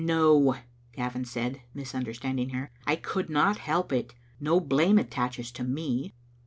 "No," 0.03 0.55
Gavin 0.93 1.25
said, 1.25 1.61
misunderstanding 1.75 2.49
her, 2.49 2.71
"I 2.87 2.95
could 2.95 3.29
not 3.29 3.59
help 3.59 3.93
it. 3.93 4.15
No 4.39 4.59
blame 4.59 4.97
attaches 4.97 5.51
to 5.51 5.63
me." 5.63 6.15